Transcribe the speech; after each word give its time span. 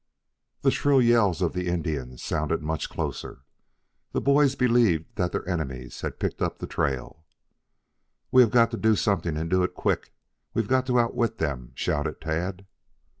The 0.63 0.71
shrill 0.71 0.99
yells 0.99 1.43
of 1.43 1.53
the 1.53 1.67
Indians 1.67 2.23
sounded 2.23 2.63
much 2.63 2.89
closer. 2.89 3.43
The 4.13 4.19
boys 4.19 4.55
believed 4.55 5.15
that 5.15 5.31
their 5.31 5.47
enemies 5.47 6.01
had 6.01 6.17
picked 6.17 6.41
up 6.41 6.57
the 6.57 6.65
trail. 6.65 7.23
"We 8.31 8.41
have 8.41 8.49
got 8.49 8.71
to 8.71 8.77
do 8.77 8.95
something, 8.95 9.37
and 9.37 9.47
do 9.47 9.61
it 9.61 9.75
quick. 9.75 10.11
We've 10.55 10.67
got 10.67 10.87
to 10.87 10.99
outwit 10.99 11.37
them," 11.37 11.73
shouted 11.75 12.19
Tad. 12.19 12.65